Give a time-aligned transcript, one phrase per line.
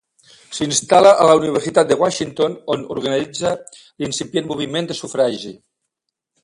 [0.59, 3.55] S'instal·la a la Universitat de Washington, on organitza
[3.85, 5.55] l'incipient moviment de sufragi.